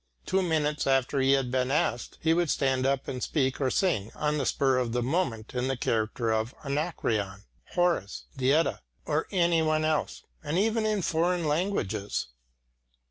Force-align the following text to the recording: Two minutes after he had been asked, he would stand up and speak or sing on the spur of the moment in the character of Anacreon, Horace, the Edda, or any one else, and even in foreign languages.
Two 0.25 0.41
minutes 0.41 0.87
after 0.87 1.19
he 1.19 1.33
had 1.33 1.51
been 1.51 1.69
asked, 1.69 2.17
he 2.23 2.33
would 2.33 2.49
stand 2.49 2.87
up 2.87 3.07
and 3.07 3.21
speak 3.21 3.61
or 3.61 3.69
sing 3.69 4.11
on 4.15 4.39
the 4.39 4.47
spur 4.47 4.79
of 4.79 4.93
the 4.93 5.03
moment 5.03 5.53
in 5.53 5.67
the 5.67 5.77
character 5.77 6.31
of 6.33 6.55
Anacreon, 6.65 7.43
Horace, 7.73 8.25
the 8.35 8.51
Edda, 8.51 8.81
or 9.05 9.27
any 9.29 9.61
one 9.61 9.85
else, 9.85 10.23
and 10.43 10.57
even 10.57 10.87
in 10.87 11.03
foreign 11.03 11.47
languages. 11.47 12.29